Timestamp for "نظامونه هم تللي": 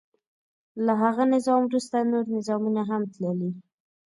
2.35-3.49